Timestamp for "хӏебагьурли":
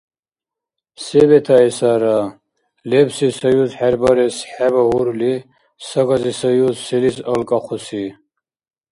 4.51-5.33